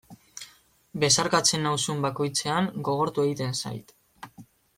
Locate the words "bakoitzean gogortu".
2.07-3.27